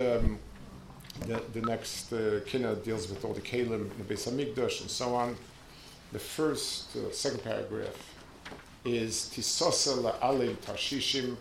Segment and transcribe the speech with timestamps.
[0.00, 0.38] um,
[1.26, 2.38] the, the next uh,
[2.84, 5.36] deals with all the kalim, the Beis Hamikdash, and so on.
[6.12, 8.14] The first, uh, second paragraph
[8.84, 11.34] is Tisosa la'alim tashishim.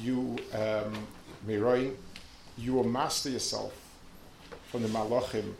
[0.00, 0.94] You, um,
[2.56, 3.74] you will master yourself
[4.72, 5.52] from the malachim,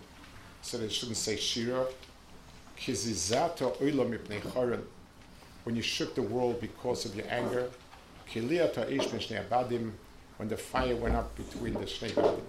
[0.62, 1.84] so they shouldn't say shira.
[2.78, 4.80] Kizizato oilam chorin.
[5.64, 7.68] When you shook the world because of your anger.
[8.32, 9.92] Kiliata ish abadim
[10.36, 12.40] when the fire went up between the Shnei.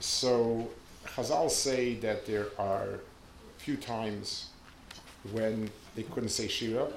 [0.00, 0.68] So
[1.06, 4.50] Chazal say that there are a few times
[5.32, 6.88] when they couldn't say Shira.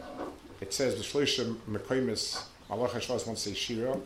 [0.62, 3.98] It says the Shloshim Mekoimis Malach Hashvaz won't say Shira.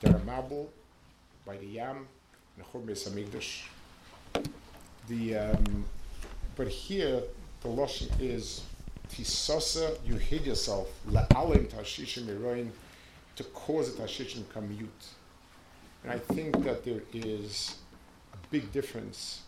[0.00, 0.66] They're Mabul
[1.46, 2.06] by the Yam
[2.56, 3.62] and Chur Beis.
[5.08, 5.84] The um,
[6.56, 7.22] but here
[7.62, 8.62] the lashon is
[9.10, 9.98] Tisasa.
[10.06, 12.70] You hid yourself la'alim tashishim eroin
[13.36, 15.04] to cause the Tashish to become mute.
[16.02, 17.76] And I think that there is
[18.32, 19.42] a big difference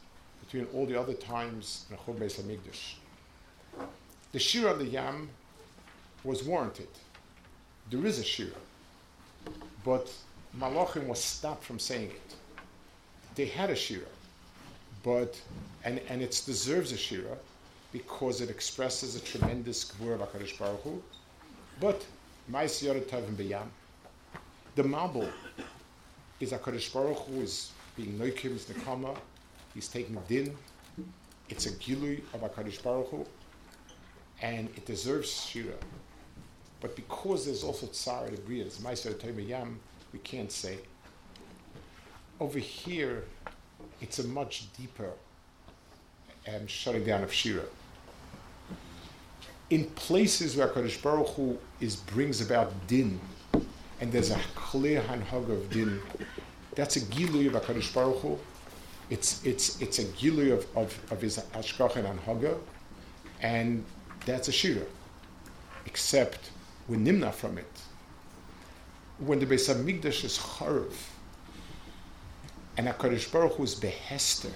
[0.45, 2.95] between all the other times in Chol Beis.
[4.33, 5.29] The Shira of the Yam
[6.23, 6.89] was warranted.
[7.91, 8.51] There is a Shira.
[9.85, 10.13] But
[10.59, 12.35] Malachim was stopped from saying it.
[13.35, 14.07] They had a Shira.
[15.03, 15.41] But,
[15.85, 17.37] and, and it deserves a Shira
[17.93, 21.03] because it expresses a tremendous Gvur of HaKadosh Baruch Hu.
[21.81, 22.05] But
[24.75, 25.29] the marble
[26.41, 29.17] is a Kadosh Baruch Hu is being Noikim, is Nekama,
[29.73, 30.55] he's taking Din.
[31.49, 33.27] It's a Gilui of a Kadosh Baruch Hu,
[34.43, 35.75] and it deserves Shira.
[36.81, 39.81] But because there's also Tsar the Brias, Meiser Yam,
[40.13, 40.79] we can't say.
[42.41, 43.25] Over here,
[44.03, 45.13] it's a much deeper
[46.49, 47.65] um, shutting down of Shira
[49.71, 53.19] in places where Kadosh Baruch Hu is brings about din,
[54.01, 56.01] and there's a clear hanhag of din,
[56.75, 58.39] that's a gilui of Kadosh Baruch Hu.
[59.11, 62.59] It's it's it's a gilui of, of, of his ashkach and hanhaga,
[63.41, 63.85] and
[64.27, 64.85] that's a shira.
[65.87, 66.51] Except
[66.89, 67.71] we nimna from it.
[69.19, 70.93] When the Beis Hamikdash is charav,
[72.77, 74.51] and Hakadosh Baruch Hu is behester.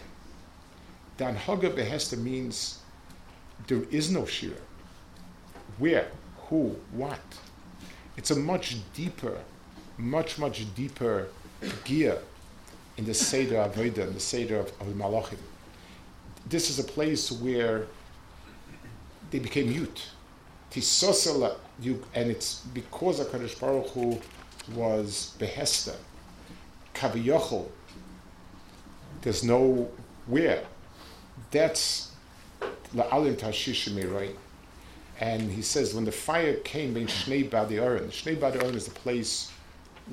[1.16, 2.78] The anhaga behester means
[3.66, 4.56] there is no shira
[5.78, 6.08] where,
[6.48, 7.20] who, what.
[8.16, 9.38] It's a much deeper,
[9.96, 11.28] much, much deeper
[11.84, 12.18] gear
[12.96, 15.38] in the Seder Avodah, in the Seder of, of Malachim.
[16.48, 17.86] This is a place where
[19.30, 20.08] they became mute.
[20.70, 24.18] Tisosela, you, and it's because HaKadosh Baruch Hu
[24.74, 25.94] was behester,
[26.94, 27.68] kaviyochel,
[29.22, 29.90] there's no
[30.26, 30.64] where.
[31.50, 32.12] That's
[32.94, 33.96] la'alim tashishim
[35.20, 38.84] and he says, when the fire came in Shnei Badi Oren, Shnei Badi Oren is
[38.84, 39.50] the place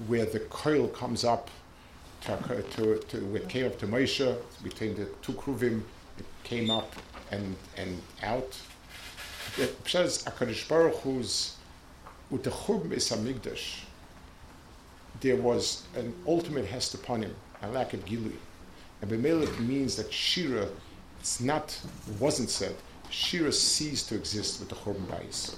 [0.07, 1.49] where the coil comes up
[2.21, 5.83] to, to, to where it came up to Moshe, between the two Kruvim,
[6.17, 6.91] it came up
[7.31, 8.57] and, and out.
[9.57, 11.55] It says, HaKadosh Baruch Hu's,
[12.31, 13.81] with the Churb is Hamikdash,
[15.21, 18.37] there was an ultimate hest upon him, a lack of Gilui.
[19.01, 20.67] And Bemelik means that Shira,
[21.19, 21.79] it's not,
[22.19, 22.75] wasn't said,
[23.09, 25.55] Shira ceased to exist with the Churban Bayis.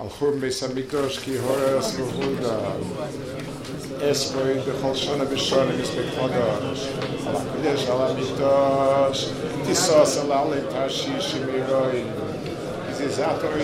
[0.00, 2.56] Al Churban Beis HaMikdash ki horas v'huda
[4.02, 6.84] Esboi b'chol shana b'shana b'sbei chodosh
[7.28, 9.20] Al HaKadosh al HaMikdash
[9.64, 12.02] Tisos al Ali Tashi Shemiroi
[12.94, 13.54] Zizato